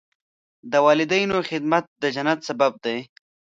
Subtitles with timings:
[0.71, 2.97] د والدینو خدمت د جنت سبب دی.